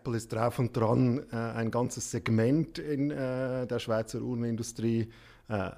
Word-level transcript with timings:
Apple 0.00 0.16
ist 0.16 0.32
drauf 0.32 0.58
und 0.58 0.74
dran, 0.74 1.20
äh, 1.30 1.36
ein 1.36 1.70
ganzes 1.70 2.10
Segment 2.10 2.78
in 2.78 3.10
äh, 3.10 3.66
der 3.66 3.78
Schweizer 3.78 4.22
Uhrenindustrie, 4.22 5.10
äh, 5.50 5.70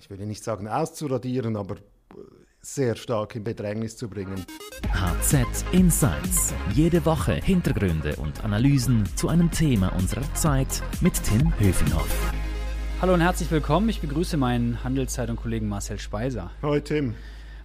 ich 0.00 0.10
will 0.10 0.18
nicht 0.26 0.42
sagen 0.42 0.66
auszuradieren, 0.66 1.56
aber 1.56 1.76
sehr 2.60 2.96
stark 2.96 3.36
in 3.36 3.44
Bedrängnis 3.44 3.96
zu 3.96 4.08
bringen. 4.08 4.44
HZ 4.92 5.46
Insights. 5.70 6.52
Jede 6.72 7.04
Woche 7.04 7.34
Hintergründe 7.34 8.16
und 8.16 8.42
Analysen 8.42 9.04
zu 9.14 9.28
einem 9.28 9.52
Thema 9.52 9.92
unserer 9.94 10.34
Zeit 10.34 10.82
mit 11.00 11.22
Tim 11.22 11.56
Höfinghoff. 11.60 12.32
Hallo 13.00 13.14
und 13.14 13.20
herzlich 13.20 13.52
willkommen. 13.52 13.88
Ich 13.88 14.00
begrüße 14.00 14.36
meinen 14.36 14.82
Handelszeitung-Kollegen 14.82 15.68
Marcel 15.68 16.00
Speiser. 16.00 16.50
Hallo 16.60 16.80
Tim. 16.80 17.14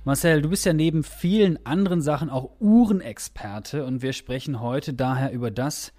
Marcel, 0.10 0.42
du 0.42 0.50
bist 0.50 0.66
ja 0.66 0.74
neben 0.74 1.04
vielen 1.04 1.64
anderen 1.68 2.02
Sachen 2.02 2.32
auch 2.32 2.60
Uhrenexperte 2.60 3.86
und 3.86 4.02
wir 4.02 4.12
sprechen 4.14 4.60
heute 4.60 4.96
daher 4.96 5.32
über 5.32 5.52
das, 5.52 5.94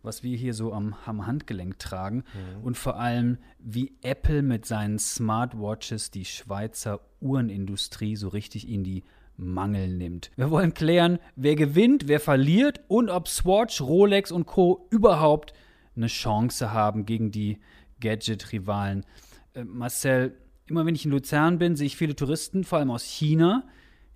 was 0.00 0.22
wir 0.22 0.36
hier 0.36 0.54
so 0.54 0.72
am, 0.72 0.94
am 1.06 1.26
Handgelenk 1.26 1.76
tragen 1.80 2.18
mhm. 2.18 2.62
und 2.62 2.78
vor 2.78 3.00
allem, 3.00 3.38
wie 3.58 3.96
Apple 4.02 4.42
mit 4.42 4.64
seinen 4.64 5.00
Smartwatches 5.00 6.12
die 6.12 6.24
Schweizer 6.24 7.00
Uhrenindustrie 7.20 8.14
so 8.14 8.28
richtig 8.28 8.68
in 8.68 8.84
die 8.84 9.02
Mangel 9.36 9.88
nimmt. 9.88 10.30
Wir 10.36 10.52
wollen 10.52 10.72
klären, 10.72 11.18
wer 11.34 11.56
gewinnt, 11.56 12.06
wer 12.06 12.20
verliert 12.20 12.82
und 12.86 13.10
ob 13.10 13.26
Swatch, 13.26 13.80
Rolex 13.80 14.30
und 14.30 14.46
Co. 14.46 14.86
überhaupt 14.90 15.52
eine 15.96 16.06
Chance 16.06 16.72
haben 16.72 17.06
gegen 17.06 17.32
die 17.32 17.58
Gadget-Rivalen. 17.98 19.04
Äh, 19.54 19.64
Marcel, 19.64 20.36
immer 20.70 20.86
wenn 20.86 20.94
ich 20.94 21.04
in 21.04 21.10
Luzern 21.10 21.58
bin, 21.58 21.76
sehe 21.76 21.86
ich 21.86 21.96
viele 21.96 22.16
Touristen, 22.16 22.64
vor 22.64 22.78
allem 22.78 22.90
aus 22.90 23.04
China, 23.04 23.64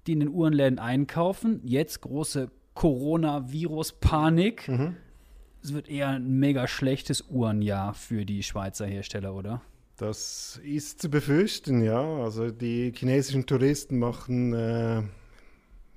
die 0.07 0.13
in 0.13 0.21
den 0.21 0.29
Uhrenläden 0.29 0.79
einkaufen. 0.79 1.61
Jetzt 1.65 2.01
große 2.01 2.51
Coronavirus-Panik. 2.75 4.69
Mhm. 4.69 4.97
Es 5.63 5.73
wird 5.73 5.89
eher 5.89 6.09
ein 6.09 6.39
mega 6.39 6.67
schlechtes 6.67 7.25
Uhrenjahr 7.31 7.95
für 7.95 8.25
die 8.25 8.43
Schweizer 8.43 8.87
Hersteller, 8.87 9.35
oder? 9.35 9.63
Das 9.97 10.61
ist 10.65 11.01
zu 11.01 11.09
befürchten, 11.09 11.83
ja. 11.83 12.01
Also 12.01 12.51
die 12.51 12.93
chinesischen 12.97 13.47
Touristen 13.47 13.99
machen 13.99 14.53
äh, 14.53 15.03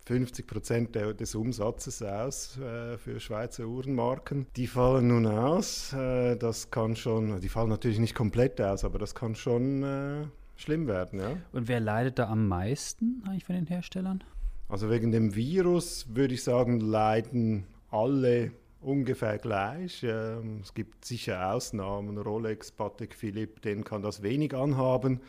50 0.06 0.46
Prozent 0.46 0.96
des 0.96 1.34
Umsatzes 1.34 2.04
aus 2.04 2.60
äh, 2.60 2.98
für 2.98 3.20
Schweizer 3.20 3.66
Uhrenmarken. 3.66 4.46
Die 4.56 4.68
fallen 4.68 5.08
nun 5.08 5.26
aus. 5.26 5.94
Äh, 5.94 6.36
das 6.36 6.70
kann 6.70 6.96
schon, 6.96 7.42
die 7.42 7.50
fallen 7.50 7.70
natürlich 7.70 7.98
nicht 7.98 8.14
komplett 8.14 8.62
aus, 8.62 8.84
aber 8.84 9.00
das 9.00 9.16
kann 9.16 9.34
schon 9.34 9.84
äh, 9.84 10.26
schlimm 10.56 10.88
werden, 10.88 11.20
ja. 11.20 11.38
Und 11.52 11.68
wer 11.68 11.80
leidet 11.80 12.20
da 12.20 12.30
am 12.30 12.48
meisten 12.48 13.24
eigentlich 13.26 13.46
von 13.46 13.56
den 13.56 13.68
Herstellern? 13.68 14.24
Also 14.68 14.90
wegen 14.90 15.12
dem 15.12 15.36
Virus 15.36 16.08
würde 16.16 16.34
ich 16.34 16.44
sagen, 16.44 16.80
leiden 16.80 17.66
alle 17.92 18.52
ungefähr 18.82 19.38
gleich. 19.38 20.04
Ähm, 20.04 20.60
es 20.64 20.74
gibt 20.74 21.06
sicher 21.06 21.54
Ausnahmen. 21.54 22.18
Rolex, 22.18 22.72
Patek 22.72 23.16
Philipp, 23.16 23.62
den 23.62 23.84
kann 23.84 24.02
das 24.02 24.22
wenig 24.22 24.56
anhaben. 24.56 25.22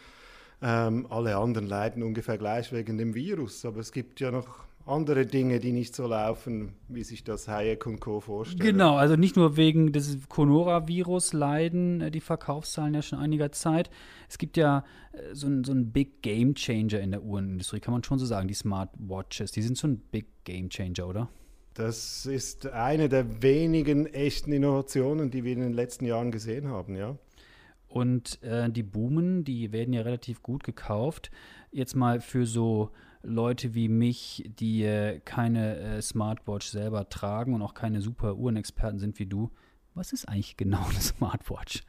Ähm, 0.63 1.07
alle 1.11 1.37
anderen 1.37 1.67
leiden 1.67 2.03
ungefähr 2.03 2.39
gleich 2.39 2.73
wegen 2.73 2.97
dem 2.99 3.15
Virus. 3.15 3.65
Aber 3.65 3.81
es 3.81 3.93
gibt 3.93 4.21
ja 4.21 4.31
noch 4.31 4.65
andere 4.87 5.27
Dinge, 5.27 5.59
die 5.59 5.73
nicht 5.73 5.95
so 5.95 6.07
laufen, 6.07 6.75
wie 6.89 7.03
sich 7.03 7.25
das 7.25 7.49
Hayek 7.49 7.87
und 7.87 8.01
Co. 8.01 8.21
vorstellen. 8.21 8.61
Genau, 8.61 8.97
also 8.97 9.17
nicht 9.17 9.37
nur 9.37 9.57
wegen 9.57 9.93
des 9.93 10.29
Coronavirus 10.29 11.33
leiden 11.33 12.01
äh, 12.01 12.11
die 12.11 12.21
Verkaufszahlen 12.21 12.95
ja 12.95 13.03
schon 13.03 13.19
einiger 13.19 13.51
Zeit. 13.53 13.91
Es 14.29 14.39
gibt 14.39 14.57
ja 14.57 14.85
äh, 15.13 15.35
so 15.35 15.49
ein, 15.49 15.65
so 15.65 15.75
Big 15.75 16.23
Game 16.23 16.55
Changer 16.55 17.01
in 17.01 17.11
der 17.11 17.23
Uhrenindustrie, 17.23 17.81
kann 17.81 17.93
man 17.93 18.05
schon 18.05 18.19
so 18.19 18.27
sagen, 18.27 18.47
die 18.47 18.55
Smartwatches. 18.55 19.51
Die 19.51 19.63
sind 19.63 19.77
so 19.77 19.89
ein 19.89 19.99
Big 19.99 20.27
Game 20.45 20.69
Changer, 20.71 21.09
oder? 21.09 21.29
Das 21.75 22.25
ist 22.25 22.69
eine 22.69 23.09
der 23.09 23.43
wenigen 23.43 24.07
echten 24.07 24.53
Innovationen, 24.53 25.31
die 25.31 25.45
wir 25.45 25.53
in 25.53 25.61
den 25.61 25.75
letzten 25.75 26.07
Jahren 26.07 26.31
gesehen 26.31 26.69
haben, 26.69 26.97
ja. 26.97 27.19
Und 27.89 28.43
äh, 28.43 28.71
die 28.71 28.83
boomen, 28.83 29.45
die 29.45 29.73
werden 29.73 29.93
ja 29.93 30.03
relativ 30.03 30.43
gut 30.43 30.65
gekauft. 30.65 31.31
Jetzt 31.73 31.97
mal 31.97 32.21
für 32.21 32.47
so 32.47 32.91
Leute 33.27 33.75
wie 33.75 33.89
mich, 33.89 34.49
die 34.59 34.85
äh, 34.85 35.21
keine 35.25 35.79
äh, 35.79 36.03
Smartwatch 36.03 36.69
selber 36.69 37.09
tragen 37.09 37.55
und 37.55 37.63
auch 37.63 37.75
keine 37.75 38.01
super 38.01 38.37
Uhrenexperten 38.37 38.99
sind 38.99 39.19
wie 39.19 39.27
du. 39.27 39.51
Was 39.95 40.13
ist 40.13 40.29
eigentlich 40.29 40.57
genau 40.57 40.85
eine 40.89 41.01
Smartwatch? 41.01 41.83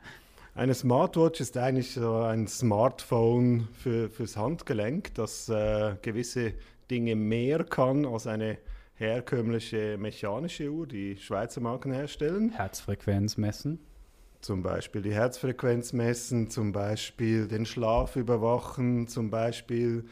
Eine 0.56 0.74
Smartwatch 0.74 1.40
ist 1.40 1.56
eigentlich 1.58 1.94
so 1.94 2.16
ein 2.16 2.48
Smartphone 2.48 3.68
für, 3.74 4.10
fürs 4.10 4.36
Handgelenk, 4.38 5.14
das 5.14 5.50
äh, 5.50 5.96
gewisse 6.02 6.54
Dinge 6.90 7.16
mehr 7.16 7.64
kann 7.64 8.06
als 8.06 8.26
eine 8.26 8.58
herkömmliche 8.96 9.98
mechanische 10.00 10.72
Uhr, 10.72 10.88
die 10.88 11.18
Schweizer 11.18 11.62
Marken 11.62 11.92
herstellen. 11.92 12.50
Herzfrequenz 12.50 13.38
messen. 13.38 13.80
Zum 14.42 14.64
Beispiel 14.64 15.04
die 15.04 15.14
Herzfrequenz 15.14 15.94
messen, 15.94 16.50
zum 16.50 16.72
Beispiel 16.72 17.48
den 17.48 17.66
Schlaf 17.66 18.16
überwachen, 18.16 19.08
zum 19.08 19.30
Beispiel 19.30 20.06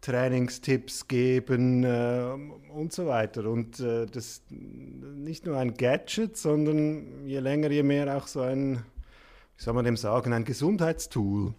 Trainingstipps 0.00 1.08
geben 1.08 1.84
äh, 1.84 2.32
und 2.72 2.92
so 2.92 3.06
weiter. 3.06 3.48
Und 3.48 3.80
äh, 3.80 4.06
das 4.06 4.42
nicht 4.48 5.46
nur 5.46 5.56
ein 5.58 5.74
Gadget, 5.74 6.36
sondern 6.36 7.26
je 7.26 7.40
länger, 7.40 7.70
je 7.70 7.82
mehr 7.82 8.16
auch 8.16 8.26
so 8.26 8.40
ein, 8.40 8.82
wie 9.56 9.62
soll 9.62 9.74
man 9.74 9.84
dem 9.84 9.96
sagen, 9.96 10.32
ein 10.32 10.44
Gesundheitstool. 10.44 11.54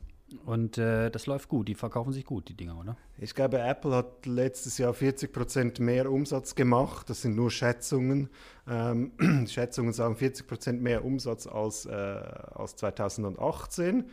Und 0.46 0.78
äh, 0.78 1.10
das 1.10 1.26
läuft 1.26 1.50
gut, 1.50 1.68
die 1.68 1.76
verkaufen 1.76 2.14
sich 2.14 2.26
gut, 2.26 2.48
die 2.48 2.54
Dinger, 2.54 2.80
oder? 2.80 2.96
Ich 3.18 3.36
glaube, 3.36 3.60
Apple 3.60 3.94
hat 3.94 4.26
letztes 4.26 4.78
Jahr 4.78 4.94
40 4.94 5.32
Prozent 5.32 5.80
mehr 5.80 6.10
Umsatz 6.10 6.56
gemacht. 6.56 7.10
Das 7.10 7.22
sind 7.22 7.36
nur 7.36 7.52
Schätzungen. 7.52 8.30
Ähm, 8.68 9.12
Schätzungen 9.48 9.94
sagen 9.94 10.16
40 10.16 10.48
Prozent 10.48 10.82
mehr 10.82 11.04
Umsatz 11.04 11.48
als, 11.48 11.86
äh, 11.86 11.92
als 11.92 12.78
2018. 12.78 14.06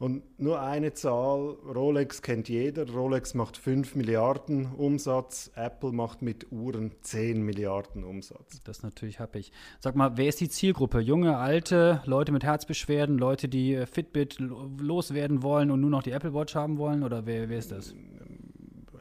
Und 0.00 0.22
nur 0.40 0.62
eine 0.62 0.94
Zahl, 0.94 1.58
Rolex 1.62 2.22
kennt 2.22 2.48
jeder. 2.48 2.90
Rolex 2.90 3.34
macht 3.34 3.58
5 3.58 3.96
Milliarden 3.96 4.72
Umsatz, 4.74 5.50
Apple 5.56 5.92
macht 5.92 6.22
mit 6.22 6.50
Uhren 6.50 6.92
10 7.02 7.42
Milliarden 7.42 8.04
Umsatz. 8.04 8.62
Das 8.64 8.82
natürlich 8.82 9.20
habe 9.20 9.38
ich. 9.38 9.52
Sag 9.78 9.96
mal, 9.96 10.16
wer 10.16 10.28
ist 10.28 10.40
die 10.40 10.48
Zielgruppe? 10.48 11.00
Junge, 11.00 11.36
alte, 11.36 12.00
Leute 12.06 12.32
mit 12.32 12.44
Herzbeschwerden, 12.44 13.18
Leute, 13.18 13.50
die 13.50 13.74
äh, 13.74 13.84
Fitbit 13.84 14.38
loswerden 14.38 15.42
wollen 15.42 15.70
und 15.70 15.82
nur 15.82 15.90
noch 15.90 16.02
die 16.02 16.12
Apple 16.12 16.32
Watch 16.32 16.54
haben 16.54 16.78
wollen? 16.78 17.02
Oder 17.02 17.26
wer, 17.26 17.50
wer 17.50 17.58
ist 17.58 17.70
das? 17.70 17.94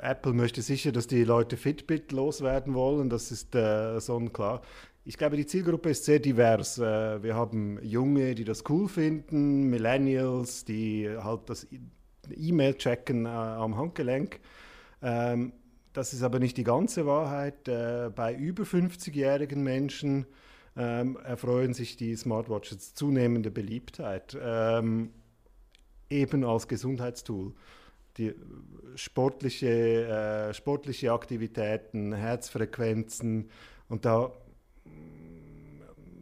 Apple 0.01 0.33
möchte 0.33 0.61
sicher, 0.61 0.91
dass 0.91 1.07
die 1.07 1.23
Leute 1.23 1.55
Fitbit 1.55 2.11
loswerden 2.11 2.73
wollen, 2.73 3.09
das 3.09 3.31
ist 3.31 3.55
äh, 3.55 4.01
sonnenklar. 4.01 4.63
Ich 5.09 5.17
glaube, 5.17 5.37
die 5.37 5.47
Zielgruppe 5.47 5.89
ist 5.89 6.05
sehr 6.05 6.19
divers. 6.19 6.77
Äh, 6.77 7.23
wir 7.23 7.33
haben 7.33 7.79
Junge, 7.81 8.35
die 8.35 8.43
das 8.43 8.63
cool 8.69 8.87
finden, 8.87 9.63
Millennials, 9.63 10.65
die 10.65 11.09
halt 11.09 11.49
das 11.49 11.65
E-Mail 12.29 12.75
checken 12.75 13.25
äh, 13.25 13.29
am 13.29 13.75
Handgelenk. 13.75 14.39
Ähm, 15.01 15.53
das 15.93 16.13
ist 16.13 16.21
aber 16.21 16.37
nicht 16.37 16.57
die 16.57 16.63
ganze 16.63 17.07
Wahrheit. 17.07 17.67
Äh, 17.67 18.11
bei 18.15 18.35
über 18.35 18.65
50-jährigen 18.65 19.63
Menschen 19.63 20.27
ähm, 20.77 21.17
erfreuen 21.23 21.73
sich 21.73 21.97
die 21.97 22.15
Smartwatches 22.15 22.93
zunehmende 22.93 23.49
Beliebtheit, 23.49 24.37
ähm, 24.39 25.09
eben 26.11 26.43
als 26.43 26.67
Gesundheitstool. 26.67 27.55
Die 28.17 28.35
sportliche, 28.93 30.51
sportliche 30.53 31.13
Aktivitäten, 31.13 32.13
Herzfrequenzen 32.13 33.49
und 33.87 34.05
da 34.05 34.33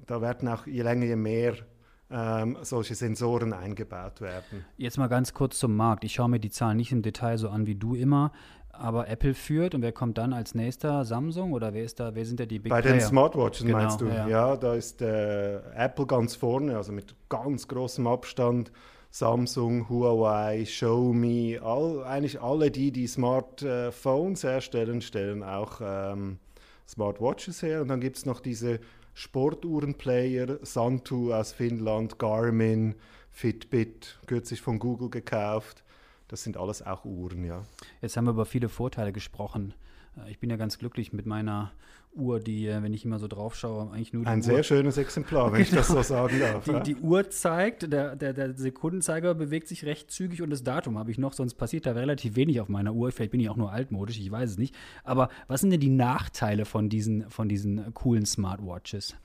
da 0.05 0.21
werden 0.21 0.47
auch 0.47 0.65
je 0.65 0.81
länger, 0.81 1.05
je 1.05 1.15
mehr 1.15 1.55
ähm, 2.09 2.57
solche 2.61 2.95
Sensoren 2.95 3.53
eingebaut 3.53 4.21
werden. 4.21 4.65
Jetzt 4.77 4.97
mal 4.97 5.07
ganz 5.07 5.33
kurz 5.33 5.59
zum 5.59 5.75
Markt. 5.75 6.03
Ich 6.03 6.13
schaue 6.13 6.29
mir 6.29 6.39
die 6.39 6.49
Zahlen 6.49 6.77
nicht 6.77 6.91
im 6.91 7.01
Detail 7.01 7.37
so 7.37 7.49
an 7.49 7.67
wie 7.67 7.75
du 7.75 7.95
immer, 7.95 8.31
aber 8.71 9.09
Apple 9.09 9.33
führt 9.33 9.75
und 9.75 9.81
wer 9.81 9.91
kommt 9.91 10.17
dann 10.17 10.33
als 10.33 10.55
nächster? 10.55 11.03
Samsung 11.03 11.51
oder 11.51 11.73
wer 11.73 11.83
ist 11.83 11.99
da, 11.99 12.15
wer 12.15 12.25
sind 12.25 12.39
da 12.39 12.45
die 12.45 12.59
Big 12.59 12.69
Bei 12.69 12.81
Player? 12.81 12.93
den 12.93 13.01
Smartwatches 13.01 13.65
genau, 13.65 13.77
meinst 13.79 13.99
du? 13.99 14.07
Ja. 14.07 14.27
ja, 14.27 14.55
da 14.55 14.73
ist 14.73 15.01
äh, 15.01 15.57
Apple 15.75 16.05
ganz 16.05 16.35
vorne, 16.35 16.77
also 16.77 16.91
mit 16.91 17.15
ganz 17.29 17.67
großem 17.67 18.07
Abstand. 18.07 18.71
Samsung, 19.09 19.87
Huawei, 19.89 20.63
Xiaomi, 20.65 21.59
all, 21.63 22.03
eigentlich 22.03 22.41
alle 22.41 22.69
die, 22.69 22.91
die 22.91 23.07
Smartphones 23.07 24.43
herstellen, 24.43 25.01
stellen 25.01 25.43
auch 25.43 25.79
ähm, 25.81 26.39
Smartwatches 26.87 27.61
her. 27.61 27.81
Und 27.81 27.89
dann 27.89 28.01
gibt 28.01 28.17
es 28.17 28.25
noch 28.25 28.39
diese 28.39 28.79
Sportuhrenplayer, 29.13 30.59
Santu 30.63 31.33
aus 31.33 31.51
Finnland, 31.51 32.19
Garmin, 32.19 32.95
Fitbit, 33.31 34.19
kürzlich 34.25 34.61
von 34.61 34.79
Google 34.79 35.09
gekauft. 35.09 35.83
Das 36.27 36.43
sind 36.43 36.57
alles 36.57 36.81
auch 36.81 37.05
Uhren, 37.05 37.45
ja. 37.45 37.63
Jetzt 38.01 38.17
haben 38.17 38.25
wir 38.25 38.31
über 38.31 38.45
viele 38.45 38.69
Vorteile 38.69 39.13
gesprochen. 39.13 39.73
Äh, 40.17 40.31
ich 40.31 40.39
bin 40.39 40.49
ja 40.49 40.57
ganz 40.57 40.77
glücklich 40.77 41.13
mit 41.13 41.25
meiner 41.25 41.71
Uhr, 42.17 42.39
die, 42.39 42.67
äh, 42.67 42.81
wenn 42.81 42.93
ich 42.93 43.05
immer 43.05 43.19
so 43.19 43.27
drauf 43.27 43.55
schaue, 43.55 43.91
eigentlich 43.91 44.13
nur 44.13 44.23
die 44.23 44.29
Ein 44.29 44.39
Uhr 44.39 44.43
sehr 44.43 44.63
schönes 44.63 44.97
Exemplar, 44.97 45.51
wenn 45.51 45.63
genau. 45.63 45.63
ich 45.63 45.69
das 45.71 45.87
so 45.87 46.01
sagen 46.01 46.39
darf. 46.39 46.65
Die, 46.65 46.71
ja. 46.71 46.79
die 46.79 46.95
Uhr 46.95 47.29
zeigt, 47.29 47.91
der, 47.91 48.15
der, 48.15 48.33
der, 48.33 48.57
Sekundenzeiger 48.57 49.33
bewegt 49.35 49.67
sich 49.67 49.85
recht 49.85 50.11
zügig 50.11 50.41
und 50.41 50.49
das 50.49 50.63
Datum 50.63 50.97
habe 50.97 51.11
ich 51.11 51.17
noch, 51.17 51.33
sonst 51.33 51.55
passiert 51.55 51.85
da 51.85 51.91
relativ 51.91 52.35
wenig 52.35 52.59
auf 52.59 52.69
meiner 52.69 52.93
Uhr. 52.93 53.11
Vielleicht 53.11 53.31
bin 53.31 53.39
ich 53.39 53.49
auch 53.49 53.55
nur 53.55 53.71
altmodisch, 53.71 54.19
ich 54.19 54.31
weiß 54.31 54.51
es 54.51 54.57
nicht. 54.57 54.75
Aber 55.03 55.29
was 55.47 55.61
sind 55.61 55.69
denn 55.69 55.79
die 55.79 55.89
Nachteile 55.89 56.65
von 56.65 56.89
diesen, 56.89 57.29
von 57.29 57.47
diesen 57.47 57.93
coolen 57.93 58.25
Smartwatches? 58.25 59.15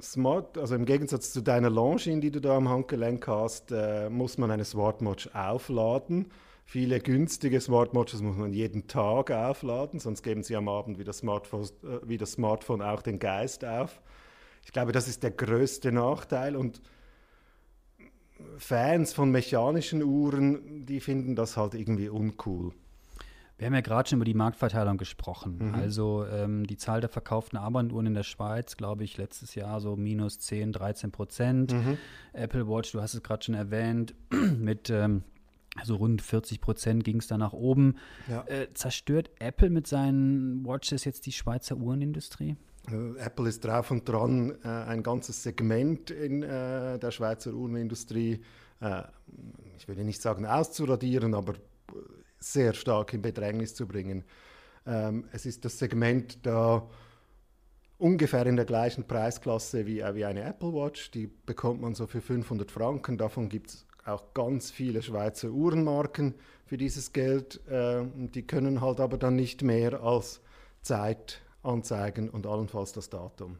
Smart, 0.00 0.56
also 0.56 0.74
im 0.74 0.84
Gegensatz 0.86 1.32
zu 1.32 1.42
deiner 1.42 1.70
Longines, 1.70 2.22
die 2.22 2.30
du 2.30 2.40
da 2.40 2.56
am 2.56 2.68
Handgelenk 2.68 3.26
hast, 3.26 3.70
äh, 3.72 4.08
muss 4.08 4.38
man 4.38 4.50
eine 4.50 4.64
Smartwatch 4.64 5.28
aufladen. 5.34 6.26
Viele 6.70 7.00
günstige 7.00 7.60
Smartwatches 7.60 8.22
muss 8.22 8.36
man 8.36 8.52
jeden 8.52 8.86
Tag 8.86 9.32
aufladen, 9.32 9.98
sonst 9.98 10.22
geben 10.22 10.44
sie 10.44 10.54
am 10.54 10.68
Abend 10.68 11.00
wie 11.00 11.02
das 11.02 11.18
Smartphone, 11.18 11.64
äh, 11.64 11.98
wie 12.04 12.16
das 12.16 12.30
Smartphone 12.30 12.80
auch 12.80 13.02
den 13.02 13.18
Geist 13.18 13.64
auf. 13.64 14.00
Ich 14.64 14.70
glaube, 14.70 14.92
das 14.92 15.08
ist 15.08 15.24
der 15.24 15.32
größte 15.32 15.90
Nachteil 15.90 16.54
und 16.54 16.80
Fans 18.56 19.12
von 19.12 19.32
mechanischen 19.32 20.00
Uhren, 20.04 20.86
die 20.86 21.00
finden 21.00 21.34
das 21.34 21.56
halt 21.56 21.74
irgendwie 21.74 22.08
uncool. 22.08 22.70
Wir 23.58 23.66
haben 23.66 23.74
ja 23.74 23.80
gerade 23.80 24.08
schon 24.08 24.18
über 24.18 24.24
die 24.24 24.34
Marktverteilung 24.34 24.96
gesprochen. 24.96 25.70
Mhm. 25.70 25.74
Also 25.74 26.24
ähm, 26.30 26.68
die 26.68 26.76
Zahl 26.76 27.00
der 27.00 27.10
verkauften 27.10 27.58
Armbanduhren 27.58 28.06
in 28.06 28.14
der 28.14 28.22
Schweiz, 28.22 28.76
glaube 28.76 29.02
ich, 29.02 29.16
letztes 29.16 29.56
Jahr 29.56 29.80
so 29.80 29.96
minus 29.96 30.38
10, 30.38 30.70
13 30.70 31.10
Prozent. 31.10 31.72
Mhm. 31.72 31.98
Apple 32.32 32.68
Watch, 32.68 32.92
du 32.92 33.02
hast 33.02 33.14
es 33.14 33.24
gerade 33.24 33.42
schon 33.42 33.56
erwähnt, 33.56 34.14
mit 34.30 34.88
ähm, 34.88 35.24
so 35.84 35.96
rund 35.96 36.22
40 36.22 36.60
Prozent 36.60 37.04
ging 37.04 37.18
es 37.18 37.26
da 37.26 37.38
nach 37.38 37.52
oben. 37.52 37.96
Ja. 38.28 38.44
Äh, 38.46 38.72
zerstört 38.74 39.30
Apple 39.38 39.70
mit 39.70 39.86
seinen 39.86 40.64
Watches 40.64 41.04
jetzt 41.04 41.26
die 41.26 41.32
Schweizer 41.32 41.76
Uhrenindustrie? 41.76 42.56
Äh, 42.88 43.18
Apple 43.18 43.48
ist 43.48 43.64
drauf 43.64 43.90
und 43.90 44.08
dran, 44.08 44.56
äh, 44.64 44.68
ein 44.68 45.02
ganzes 45.02 45.42
Segment 45.42 46.10
in 46.10 46.42
äh, 46.42 46.98
der 46.98 47.10
Schweizer 47.10 47.52
Uhrenindustrie, 47.52 48.40
äh, 48.80 49.02
ich 49.76 49.86
will 49.88 50.02
nicht 50.04 50.20
sagen 50.20 50.46
auszuradieren, 50.46 51.34
aber 51.34 51.54
sehr 52.38 52.72
stark 52.74 53.12
in 53.12 53.22
Bedrängnis 53.22 53.74
zu 53.74 53.86
bringen. 53.86 54.24
Ähm, 54.86 55.24
es 55.32 55.46
ist 55.46 55.64
das 55.64 55.78
Segment 55.78 56.44
da 56.44 56.88
ungefähr 57.98 58.46
in 58.46 58.56
der 58.56 58.64
gleichen 58.64 59.06
Preisklasse 59.06 59.86
wie, 59.86 60.00
äh, 60.00 60.14
wie 60.14 60.24
eine 60.24 60.42
Apple 60.42 60.72
Watch. 60.72 61.10
Die 61.10 61.26
bekommt 61.26 61.82
man 61.82 61.94
so 61.94 62.06
für 62.06 62.20
500 62.20 62.70
Franken. 62.70 63.18
Davon 63.18 63.48
gibt 63.48 63.70
es 63.70 63.86
auch 64.04 64.34
ganz 64.34 64.70
viele 64.70 65.02
Schweizer 65.02 65.50
Uhrenmarken 65.50 66.34
für 66.66 66.76
dieses 66.76 67.12
Geld. 67.12 67.60
Äh, 67.68 68.04
die 68.14 68.42
können 68.42 68.80
halt 68.80 69.00
aber 69.00 69.18
dann 69.18 69.36
nicht 69.36 69.62
mehr 69.62 70.02
als 70.02 70.40
Zeit 70.82 71.42
anzeigen 71.62 72.30
und 72.30 72.46
allenfalls 72.46 72.92
das 72.92 73.10
Datum. 73.10 73.58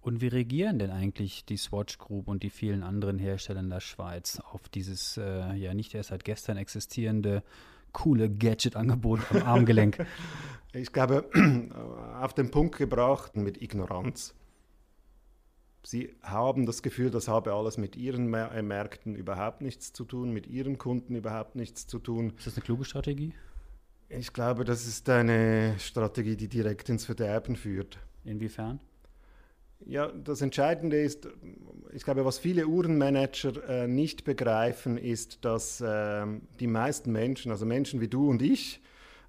Und 0.00 0.20
wie 0.20 0.28
reagieren 0.28 0.78
denn 0.78 0.90
eigentlich 0.90 1.44
die 1.44 1.56
Swatch 1.56 1.98
Group 1.98 2.28
und 2.28 2.44
die 2.44 2.50
vielen 2.50 2.84
anderen 2.84 3.18
Hersteller 3.18 3.60
in 3.60 3.70
der 3.70 3.80
Schweiz 3.80 4.40
auf 4.52 4.68
dieses 4.68 5.16
äh, 5.16 5.54
ja 5.54 5.74
nicht 5.74 5.94
erst 5.94 6.10
seit 6.10 6.24
gestern 6.24 6.56
existierende 6.56 7.42
coole 7.92 8.30
Gadget-Angebot 8.30 9.20
am 9.30 9.42
Armgelenk. 9.42 10.06
Ich 10.72 10.92
glaube, 10.92 11.24
auf 12.20 12.34
den 12.34 12.50
Punkt 12.50 12.76
gebracht 12.76 13.34
mit 13.34 13.62
Ignoranz. 13.62 14.34
Sie 15.88 16.16
haben 16.20 16.66
das 16.66 16.82
Gefühl, 16.82 17.10
das 17.10 17.28
habe 17.28 17.52
alles 17.52 17.78
mit 17.78 17.94
ihren 17.94 18.34
äh, 18.34 18.60
Märkten 18.60 19.14
überhaupt 19.14 19.60
nichts 19.60 19.92
zu 19.92 20.04
tun, 20.04 20.32
mit 20.32 20.48
ihren 20.48 20.78
Kunden 20.78 21.14
überhaupt 21.14 21.54
nichts 21.54 21.86
zu 21.86 22.00
tun. 22.00 22.32
Ist 22.36 22.48
das 22.48 22.56
eine 22.56 22.64
kluge 22.64 22.84
Strategie? 22.84 23.32
Ich 24.08 24.32
glaube, 24.32 24.64
das 24.64 24.88
ist 24.88 25.08
eine 25.08 25.76
Strategie, 25.78 26.34
die 26.34 26.48
direkt 26.48 26.88
ins 26.88 27.04
Verderben 27.04 27.54
führt. 27.54 28.00
Inwiefern? 28.24 28.80
Ja, 29.84 30.08
das 30.08 30.40
Entscheidende 30.40 31.00
ist, 31.00 31.28
ich 31.92 32.02
glaube, 32.02 32.24
was 32.24 32.40
viele 32.40 32.66
Uhrenmanager 32.66 33.68
äh, 33.68 33.86
nicht 33.86 34.24
begreifen, 34.24 34.98
ist, 34.98 35.44
dass 35.44 35.80
äh, 35.80 36.26
die 36.58 36.66
meisten 36.66 37.12
Menschen, 37.12 37.52
also 37.52 37.64
Menschen 37.64 38.00
wie 38.00 38.08
du 38.08 38.28
und 38.28 38.42
ich, 38.42 38.82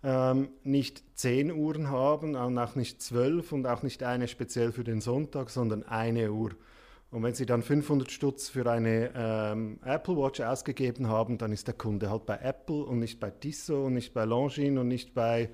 ähm, 0.07 0.47
nicht 0.63 1.03
zehn 1.15 1.51
Uhren 1.51 1.89
haben, 1.89 2.37
auch 2.37 2.75
nicht 2.75 3.01
zwölf 3.01 3.51
und 3.51 3.67
auch 3.67 3.83
nicht 3.83 4.03
eine 4.03 4.29
speziell 4.29 4.71
für 4.71 4.85
den 4.85 5.01
Sonntag, 5.01 5.49
sondern 5.49 5.83
eine 5.83 6.31
Uhr. 6.31 6.51
Und 7.11 7.23
wenn 7.23 7.33
Sie 7.33 7.45
dann 7.45 7.61
500 7.61 8.09
Stutz 8.09 8.47
für 8.47 8.71
eine 8.71 9.11
ähm, 9.13 9.79
Apple 9.83 10.15
Watch 10.15 10.39
ausgegeben 10.39 11.07
haben, 11.07 11.37
dann 11.37 11.51
ist 11.51 11.67
der 11.67 11.73
Kunde 11.73 12.09
halt 12.09 12.25
bei 12.25 12.37
Apple 12.37 12.85
und 12.85 12.99
nicht 12.99 13.19
bei 13.19 13.31
Tissot 13.31 13.87
und 13.87 13.95
nicht 13.95 14.13
bei 14.13 14.23
Longines 14.23 14.79
und 14.79 14.87
nicht 14.87 15.13
bei 15.13 15.49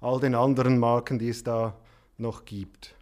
all 0.00 0.20
den 0.20 0.36
anderen 0.36 0.78
Marken, 0.78 1.18
die 1.18 1.30
es 1.30 1.42
da 1.42 1.76
noch 2.16 2.44
gibt. 2.44 2.94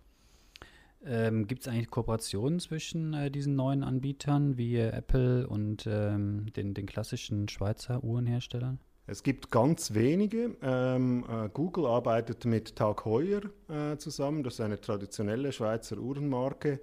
Ähm, 1.04 1.46
Gibt 1.46 1.62
es 1.62 1.68
eigentlich 1.68 1.90
Kooperationen 1.90 2.60
zwischen 2.60 3.12
äh, 3.12 3.30
diesen 3.30 3.56
neuen 3.56 3.84
Anbietern 3.84 4.56
wie 4.56 4.76
äh, 4.76 4.88
Apple 4.88 5.46
und 5.46 5.86
ähm, 5.86 6.50
den, 6.56 6.72
den 6.72 6.86
klassischen 6.86 7.48
Schweizer 7.48 8.02
Uhrenherstellern? 8.02 8.78
Es 9.06 9.22
gibt 9.22 9.50
ganz 9.50 9.92
wenige. 9.92 10.56
Ähm, 10.62 11.24
äh, 11.28 11.50
Google 11.50 11.86
arbeitet 11.86 12.46
mit 12.46 12.74
Tag 12.74 13.04
Heuer 13.04 13.42
äh, 13.68 13.98
zusammen. 13.98 14.42
Das 14.42 14.54
ist 14.54 14.60
eine 14.60 14.80
traditionelle 14.80 15.52
Schweizer 15.52 15.98
Uhrenmarke. 15.98 16.80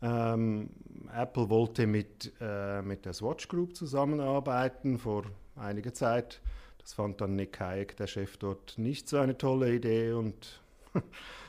Ähm, 0.00 0.70
Apple 1.12 1.50
wollte 1.50 1.88
mit, 1.88 2.32
äh, 2.40 2.82
mit 2.82 3.04
der 3.04 3.14
Swatch 3.14 3.48
Group 3.48 3.74
zusammenarbeiten 3.74 4.98
vor 4.98 5.24
einiger 5.56 5.92
Zeit. 5.92 6.40
Das 6.78 6.92
fand 6.92 7.20
dann 7.20 7.34
Nick 7.34 7.58
Hayek, 7.58 7.96
der 7.96 8.06
Chef 8.06 8.36
dort, 8.36 8.78
nicht 8.78 9.08
so 9.08 9.16
eine 9.16 9.36
tolle 9.36 9.74
Idee 9.74 10.12
und 10.12 10.60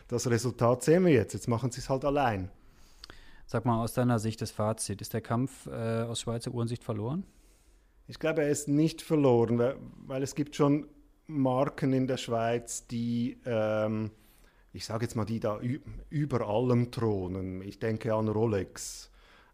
das 0.08 0.28
Resultat 0.28 0.81
sehen 0.81 1.06
wir 1.06 1.14
jetzt. 1.14 1.34
Jetzt 1.34 1.48
machen 1.48 1.69
sie 1.69 1.80
es 1.80 1.90
halt 1.90 2.06
allein. 2.06 2.50
Sag 3.46 3.66
mal 3.66 3.84
aus 3.84 3.94
deiner 3.94 4.18
Sicht 4.18 4.42
das 4.42 4.50
Fazit. 4.50 5.00
Ist 5.02 5.14
der 5.14 5.22
Kampf 5.22 5.68
äh, 5.68 6.02
aus 6.02 6.22
Schweizer 6.22 6.52
Uhrensicht 6.52 6.84
verloren? 6.84 7.24
Ich 8.07 8.19
glaube, 8.19 8.42
er 8.42 8.50
ist 8.50 8.68
nicht 8.68 9.01
verloren, 9.01 9.59
weil, 9.59 9.75
weil 10.06 10.24
es 10.24 10.33
gibt 10.33 10.56
schon 10.56 10.88
Marken 11.27 11.92
in 11.92 12.07
der 12.07 12.18
Schweiz, 12.18 12.88
die, 12.88 13.38
ähm, 13.45 14.12
ich 14.71 14.86
sage 14.86 15.06
jetzt 15.06 15.15
mal, 15.15 15.25
die 15.25 15.42
da 15.42 15.59
über 16.09 16.48
allem 16.48 16.92
thronen. 16.92 17.62
Ich 17.62 17.80
denke 17.80 18.13
an 18.13 18.30
Rolex. 18.30 19.12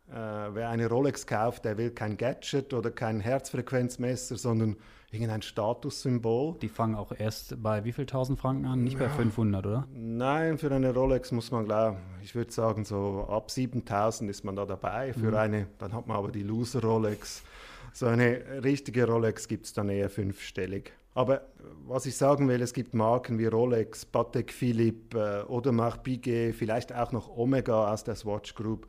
Äh, 0.08 0.14
wer 0.14 0.70
eine 0.70 0.88
Rolex 0.88 1.26
kauft, 1.26 1.66
der 1.66 1.78
will 1.78 1.90
kein 1.92 2.18
Gadget 2.18 2.74
oder 2.74 2.92
kein 2.92 3.22
Herzfrequenzmesser, 3.22 4.36
sondern 4.36 4.76
irgendein 5.12 5.42
Statussymbol. 5.42 6.58
Die 6.62 6.70
fangen 6.70 6.96
auch 6.96 7.12
erst 7.18 7.62
bei 7.64 7.84
wie 7.86 7.92
viel 7.92 8.06
tausend 8.06 8.40
Franken 8.40 8.66
an? 8.66 8.84
Nicht 8.84 9.00
bei 9.00 9.10
500, 9.10 9.66
oder? 9.66 9.88
Nein, 9.94 10.60
für 10.60 10.72
eine 10.72 10.94
Rolex 10.94 11.32
muss 11.32 11.52
man, 11.52 11.66
glaube 11.66 11.98
ich, 12.22 12.36
würde 12.36 12.52
sagen, 12.52 12.86
so 12.86 13.26
ab 13.30 13.50
7000 13.50 14.30
ist 14.30 14.44
man 14.44 14.56
da 14.56 14.66
dabei. 14.66 15.14
Für 15.14 15.30
mhm. 15.30 15.36
eine, 15.36 15.68
dann 15.80 15.94
hat 15.94 16.06
man 16.06 16.18
aber 16.18 16.32
die 16.32 16.44
Loser-Rolex. 16.44 17.44
So 17.94 18.08
eine 18.08 18.64
richtige 18.64 19.06
Rolex 19.06 19.48
gibt 19.48 19.68
es 19.68 19.74
dann 19.74 19.90
eher 19.90 20.10
fünfstellig. 20.10 20.94
Aber 21.14 21.48
was 21.86 22.08
ich 22.08 22.18
sagen 22.18 22.48
will, 22.50 22.62
es 22.62 22.74
gibt 22.74 22.96
Marken 22.96 23.38
wie 23.38 23.46
Rolex, 23.46 24.04
Patek 24.04 24.52
Philippe 24.52 25.46
äh, 25.48 25.52
oder 25.52 25.72
Marc 25.72 26.04
Piguet, 26.04 26.56
vielleicht 26.56 26.92
auch 26.92 27.12
noch 27.12 27.30
Omega 27.38 27.94
aus 27.94 28.04
der 28.04 28.16
Swatch 28.16 28.56
Group. 28.56 28.88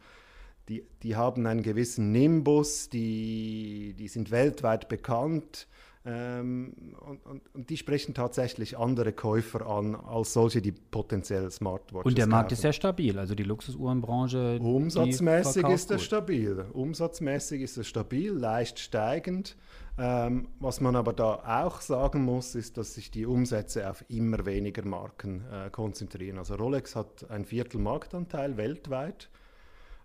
Die, 0.71 0.87
die 1.03 1.17
haben 1.17 1.47
einen 1.47 1.63
gewissen 1.63 2.13
Nimbus, 2.13 2.89
die, 2.89 3.95
die 3.99 4.09
sind 4.09 4.31
weltweit 4.31 4.89
bekannt 4.89 5.69
ähm, 6.07 6.75
und, 7.01 7.25
und, 7.25 7.55
und, 7.55 7.71
die 7.71 7.79
sprechen 7.79 8.13
tatsächlich 8.13 8.77
andere 8.77 9.15
Käufer 9.15 9.67
an, 9.67 9.95
als 9.95 10.35
solche, 10.35 10.61
die 10.61 10.73
potenziell 10.73 11.51
Smartwatches 11.51 12.05
Und 12.05 12.19
der 12.19 12.27
Markt 12.27 12.51
kaufen. 12.51 12.55
ist 12.55 12.61
sehr 12.61 12.73
stabil, 12.75 13.19
also 13.19 13.35
die 13.35 13.43
Luxusuhrenbranche. 13.43 14.59
Umsatzmäßig 14.61 15.67
ist 15.69 15.91
er 15.91 15.99
stabil. 15.99 16.67
Umsatzmäßig 16.75 17.63
ist 17.63 17.79
er 17.79 17.85
stabil, 17.85 18.33
leicht 18.33 18.81
steigend. 18.81 19.57
Ähm, 19.97 20.49
was 20.59 20.81
man 20.81 20.95
aber 20.97 21.15
da 21.15 21.63
auch 21.63 21.81
sagen 21.81 22.23
muss, 22.25 22.55
ist, 22.55 22.77
dass 22.77 22.95
sich 22.95 23.11
die 23.11 23.25
Umsätze 23.25 23.89
auf 23.89 24.05
immer 24.11 24.45
weniger 24.45 24.85
Marken 24.85 25.45
äh, 25.51 25.71
konzentrieren. 25.71 26.37
Also 26.37 26.57
Rolex 26.57 26.97
hat 26.97 27.31
ein 27.31 27.45
Viertel 27.45 27.81
Marktanteil 27.81 28.57
weltweit 28.59 29.31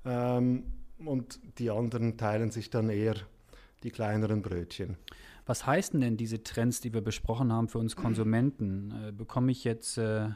ähm, 0.05 0.63
und 1.03 1.39
die 1.57 1.71
anderen 1.71 2.17
teilen 2.17 2.51
sich 2.51 2.69
dann 2.69 2.89
eher 2.89 3.15
die 3.83 3.89
kleineren 3.89 4.41
Brötchen. 4.41 4.97
Was 5.49 5.65
heißen 5.65 5.99
denn 5.99 6.15
diese 6.15 6.43
Trends, 6.43 6.79
die 6.79 6.93
wir 6.93 7.01
besprochen 7.01 7.51
haben 7.51 7.69
für 7.69 7.79
uns 7.79 7.95
Konsumenten? 7.95 8.93
Äh, 9.07 9.11
bekomme 9.11 9.51
ich 9.51 9.63
jetzt 9.63 9.97
äh, 9.97 10.27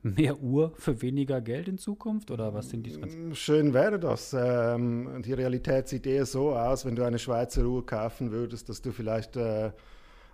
mehr 0.00 0.40
Uhr 0.40 0.72
für 0.76 1.02
weniger 1.02 1.42
Geld 1.42 1.68
in 1.68 1.76
Zukunft 1.76 2.30
oder 2.30 2.54
was 2.54 2.70
sind 2.70 2.86
die 2.86 2.92
Trends? 2.92 3.14
Mm, 3.14 3.34
schön 3.34 3.74
wäre 3.74 4.00
das. 4.00 4.34
Ähm, 4.34 5.20
die 5.26 5.34
Realität 5.34 5.88
sieht 5.88 6.06
eher 6.06 6.24
so 6.24 6.56
aus, 6.56 6.86
wenn 6.86 6.96
du 6.96 7.04
eine 7.04 7.18
Schweizer 7.18 7.66
Uhr 7.66 7.84
kaufen 7.84 8.32
würdest, 8.32 8.70
dass 8.70 8.80
du 8.80 8.92
vielleicht 8.92 9.36
äh, 9.36 9.72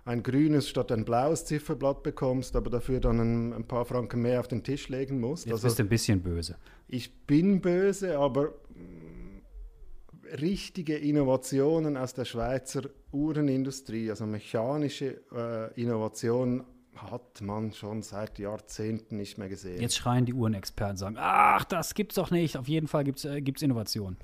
ein 0.05 0.23
grünes 0.23 0.69
statt 0.69 0.93
ein 0.93 1.03
blaues 1.03 1.43
Zifferblatt 1.43 2.01
bekommst, 2.01 2.55
aber 2.55 2.69
dafür 2.69 3.01
dann 3.01 3.19
ein, 3.19 3.53
ein, 3.53 3.67
paar 3.67 3.83
Franken 3.83 4.21
mehr 4.21 4.39
auf 4.39 4.47
den 4.47 4.63
Tisch 4.63 4.87
legen 4.87 5.19
musst. 5.19 5.47
Jetzt 5.47 5.55
also, 5.55 5.67
bist 5.67 5.79
du 5.79 5.83
ein 5.83 5.89
bisschen 5.89 6.21
böse. 6.21 6.55
Ich 6.87 7.13
bin 7.27 7.59
böse, 7.59 8.17
aber 8.17 8.53
richtige 10.41 10.97
Innovationen 10.97 11.97
aus 11.97 12.13
der 12.13 12.25
Schweizer 12.25 12.83
Uhrenindustrie, 13.11 14.09
also 14.09 14.25
mechanische 14.25 15.21
äh, 15.31 15.81
Innovationen, 15.81 16.63
hat 16.95 17.41
man 17.41 17.71
schon 17.71 18.01
seit 18.01 18.39
Jahrzehnten 18.39 19.17
nicht 19.17 19.37
mehr 19.37 19.47
gesehen. 19.47 19.81
Jetzt 19.81 19.95
schreien 19.95 20.25
die 20.25 20.33
Uhrenexperten, 20.33 20.97
sagen, 20.97 21.15
ach, 21.17 21.63
das 21.65 21.93
gibt's 21.93 22.15
doch 22.15 22.31
nicht. 22.31 22.57
Auf 22.57 22.67
jeden 22.67 22.87
Fall 22.87 23.03
gibt 23.03 23.19
es 23.19 23.25
äh, 23.25 23.65
Innovationen. 23.65 24.17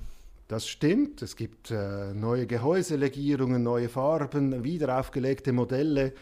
Das 0.48 0.68
stimmt. 0.68 1.22
Es 1.22 1.36
gibt 1.36 1.70
äh, 1.70 2.12
neue 2.14 2.46
Gehäuselegierungen, 2.46 3.62
neue 3.62 3.88
Farben, 3.88 4.62
wiederaufgelegte 4.62 5.52
Modelle. 5.52 6.12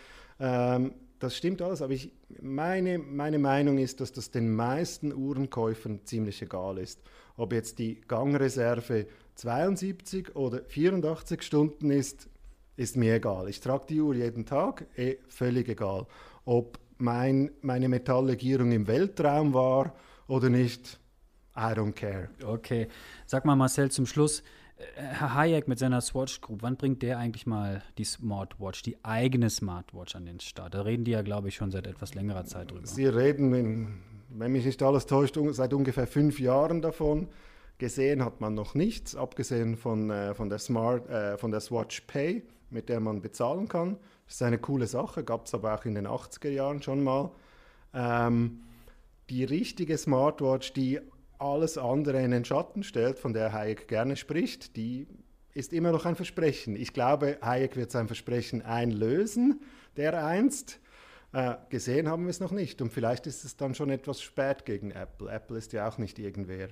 Ähm, 0.41 0.93
das 1.25 1.37
stimmt 1.37 1.63
alles, 1.63 1.81
aber 1.81 1.95
ich, 1.95 2.13
meine, 2.43 2.99
meine 2.99 3.39
Meinung 3.39 3.79
ist, 3.79 4.01
dass 4.01 4.13
das 4.13 4.31
den 4.31 4.55
meisten 4.55 5.13
Uhrenkäufern 5.13 6.01
ziemlich 6.05 6.43
egal 6.43 6.79
ist. 6.79 7.01
Ob 7.37 7.53
jetzt 7.53 7.79
die 7.79 8.01
Gangreserve 8.07 9.07
72 9.37 10.37
oder 10.37 10.63
84 10.65 11.43
Stunden 11.43 11.91
ist, 11.91 12.29
ist 12.77 12.97
mir 12.97 13.15
egal. 13.15 13.49
Ich 13.49 13.61
trage 13.61 13.87
die 13.89 14.01
Uhr 14.01 14.15
jeden 14.15 14.45
Tag, 14.45 14.87
eh, 14.97 15.17
völlig 15.29 15.69
egal. 15.69 16.07
Ob 16.45 16.79
mein, 16.99 17.51
meine 17.63 17.89
Metalllegierung 17.89 18.71
im 18.73 18.87
Weltraum 18.87 19.55
war 19.55 19.95
oder 20.29 20.51
nicht, 20.51 21.01
I 21.57 21.73
don't 21.73 21.93
care. 21.93 22.29
Okay. 22.45 22.89
Sag 23.27 23.45
mal, 23.45 23.57
Marcel, 23.57 23.91
zum 23.91 24.07
Schluss. 24.07 24.43
Äh, 24.77 24.83
Herr 24.97 25.35
Hayek 25.35 25.69
mit 25.69 25.79
seiner 25.79 26.01
Swatch 26.01 26.41
Group, 26.41 26.63
wann 26.63 26.77
bringt 26.77 27.03
der 27.03 27.19
eigentlich 27.19 27.47
mal 27.47 27.83
die 27.99 28.05
Smartwatch, 28.05 28.83
die 28.83 28.97
eigene 29.05 29.51
Smartwatch 29.51 30.17
an 30.17 30.27
den 30.27 30.41
Start? 30.41 30.75
Da 30.75 30.83
reden 30.83 31.05
die 31.05 31.13
ja, 31.13 31.23
glaube 31.23 31.49
ich, 31.49 31.57
schon 31.57 31.71
seit 31.71 31.87
etwas 31.87 32.15
längerer 32.15 32.45
Zeit 32.45 32.71
drüber. 32.71 32.87
Sie 32.87 33.07
reden, 33.07 33.53
wenn, 33.53 34.01
wenn 34.31 34.53
mich 34.53 34.65
nicht 34.65 34.83
alles 34.83 35.07
täuscht, 35.07 35.39
seit 35.51 35.73
ungefähr 35.73 36.07
fünf 36.07 36.41
Jahren 36.41 36.83
davon. 36.83 37.29
Gesehen 37.79 38.25
hat 38.25 38.41
man 38.41 38.55
noch 38.55 38.75
nichts, 38.75 39.17
abgesehen 39.17 39.77
von, 39.77 40.11
äh, 40.11 40.35
von, 40.35 40.49
der 40.49 40.59
Smart, 40.59 41.09
äh, 41.09 41.37
von 41.39 41.51
der 41.51 41.61
Swatch 41.61 42.03
Pay, 42.03 42.45
mit 42.71 42.89
der 42.89 43.01
man 43.01 43.21
bezahlen 43.21 43.69
kann. 43.69 43.99
Das 44.27 44.37
ist 44.37 44.43
eine 44.43 44.59
coole 44.59 44.87
Sache, 44.87 45.25
gab 45.25 45.47
es 45.47 45.55
aber 45.55 45.75
auch 45.75 45.85
in 45.85 45.95
den 45.95 46.07
80er 46.07 46.51
Jahren 46.51 46.83
schon 46.83 47.03
mal. 47.03 47.33
Ähm, 47.93 48.61
die 49.29 49.45
richtige 49.45 49.99
Smartwatch, 49.99 50.73
die 50.73 51.01
alles 51.45 51.79
andere 51.79 52.23
in 52.23 52.31
den 52.31 52.45
Schatten 52.45 52.83
stellt, 52.83 53.19
von 53.19 53.33
der 53.33 53.53
Hayek 53.53 53.87
gerne 53.87 54.17
spricht, 54.17 54.77
die 54.77 55.07
ist 55.53 55.73
immer 55.73 55.93
noch 55.93 56.05
ein 56.05 56.17
Versprechen. 56.17 56.75
Ich 56.75 56.93
glaube, 56.93 57.39
Hayek 57.41 57.77
wird 57.77 57.91
sein 57.91 58.07
Versprechen 58.07 58.63
einlösen, 58.63 59.61
der 59.97 60.25
einst. 60.27 60.81
Äh, 61.33 61.55
gesehen 61.69 62.09
haben 62.09 62.25
wir 62.25 62.31
es 62.31 62.41
noch 62.41 62.53
nicht 62.53 62.81
und 62.81 62.93
vielleicht 62.93 63.27
ist 63.27 63.45
es 63.45 63.57
dann 63.57 63.75
schon 63.75 63.91
etwas 63.91 64.23
spät 64.23 64.65
gegen 64.65 64.91
Apple. 64.91 65.31
Apple 65.31 65.59
ist 65.59 65.73
ja 65.73 65.89
auch 65.89 65.99
nicht 65.99 66.19
irgendwer. 66.19 66.69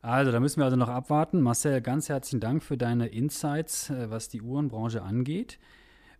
Also, 0.00 0.32
da 0.32 0.38
müssen 0.38 0.60
wir 0.60 0.64
also 0.64 0.76
noch 0.76 0.88
abwarten. 0.88 1.40
Marcel, 1.40 1.80
ganz 1.80 2.08
herzlichen 2.08 2.40
Dank 2.40 2.62
für 2.62 2.76
deine 2.76 3.08
Insights, 3.08 3.90
äh, 3.90 4.10
was 4.10 4.28
die 4.28 4.42
Uhrenbranche 4.42 5.02
angeht. 5.02 5.58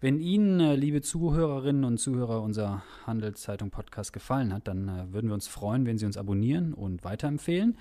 Wenn 0.04 0.20
Ihnen, 0.20 0.60
äh, 0.60 0.76
liebe 0.76 1.00
Zuhörerinnen 1.00 1.82
und 1.82 1.96
Zuhörer, 1.96 2.42
unser 2.42 2.82
Handelszeitung-Podcast 3.06 4.12
gefallen 4.12 4.52
hat, 4.52 4.68
dann 4.68 4.86
äh, 4.86 5.10
würden 5.14 5.30
wir 5.30 5.34
uns 5.34 5.48
freuen, 5.48 5.86
wenn 5.86 5.96
Sie 5.96 6.04
uns 6.04 6.18
abonnieren 6.18 6.74
und 6.74 7.04
weiterempfehlen. 7.04 7.78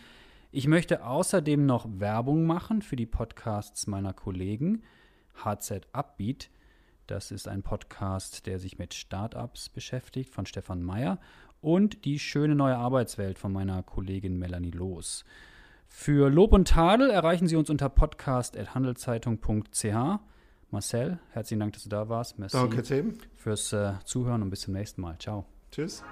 Ich 0.50 0.70
möchte 0.70 1.06
außerdem 1.06 1.66
noch 1.66 1.86
Werbung 2.00 2.46
machen 2.46 2.82
für 2.82 2.96
die 2.96 3.08
Podcasts 3.08 3.88
meiner 3.88 4.14
Kollegen. 4.14 4.84
HZ 5.44 5.90
Upbeat, 5.92 6.50
das 7.08 7.30
ist 7.30 7.50
ein 7.50 7.62
Podcast, 7.62 8.46
der 8.46 8.58
sich 8.58 8.78
mit 8.78 8.94
Startups 8.94 9.68
beschäftigt, 9.68 10.30
von 10.30 10.46
Stefan 10.46 10.82
Meyer. 10.82 11.20
Und 11.60 12.06
die 12.06 12.20
schöne 12.20 12.56
neue 12.56 12.78
Arbeitswelt 12.78 13.38
von 13.38 13.52
meiner 13.52 13.84
Kollegin 13.84 14.40
Melanie 14.40 14.72
Loos. 14.72 15.26
Für 15.90 16.30
Lob 16.30 16.54
und 16.54 16.70
Tadel 16.70 17.10
erreichen 17.10 17.50
Sie 17.50 17.58
uns 17.58 17.70
unter 17.70 17.90
podcast.handelszeitung.ch. 17.90 20.22
Marcel, 20.74 21.20
herzlichen 21.32 21.60
Dank, 21.60 21.74
dass 21.74 21.84
du 21.84 21.90
da 21.90 22.10
warst. 22.10 22.40
Merci 22.40 22.58
Danke, 22.58 22.82
Tim. 22.82 23.20
Fürs 23.38 23.72
äh, 23.72 23.94
Zuhören 24.06 24.42
und 24.42 24.50
bis 24.50 24.62
zum 24.62 24.74
nächsten 24.74 25.02
Mal. 25.02 25.18
Ciao. 25.20 25.46
Tschüss. 25.72 26.04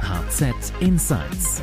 HZ 0.00 0.72
Insights 0.80 1.62